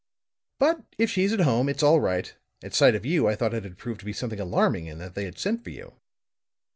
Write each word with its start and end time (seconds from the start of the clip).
But 0.57 0.83
if 0.97 1.11
she's 1.11 1.31
at 1.31 1.41
home, 1.41 1.69
it's 1.69 1.83
all 1.83 1.99
right. 2.01 2.33
At 2.63 2.73
sight 2.73 2.95
of 2.95 3.05
you 3.05 3.27
I 3.27 3.35
thought 3.35 3.53
it 3.53 3.63
had 3.63 3.77
proved 3.77 3.99
to 3.99 4.05
be 4.07 4.13
something 4.13 4.39
alarming 4.39 4.89
and 4.89 4.99
that 4.99 5.13
they 5.13 5.25
had 5.25 5.37
sent 5.37 5.63
for 5.63 5.69
you." 5.69 5.93